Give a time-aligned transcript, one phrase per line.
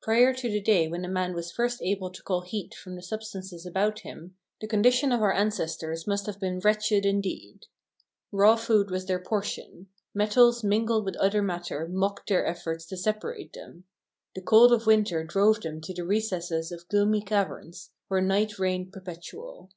[0.00, 3.02] Prior to the day when a man was first able to call heat from the
[3.02, 7.66] substances about him the condition of our ancestors must have been wretched indeed.
[8.30, 13.54] Raw food was their portion; metals mingled with other matter mocked their efforts to separate
[13.54, 13.82] them;
[14.36, 18.92] the cold of winter drove them to the recesses of gloomy caverns, where night reigned
[18.92, 19.68] perpetual.